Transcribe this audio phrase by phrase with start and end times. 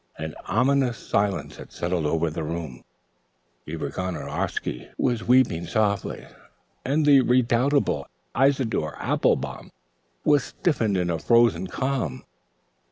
[0.17, 2.83] An ominous silence had settled over the room.
[3.67, 6.25] Eva Gonorowsky was weeping softly,
[6.83, 9.71] and the redoubtable Isidore Applebaum
[10.25, 12.23] was stiffened in a frozen calm.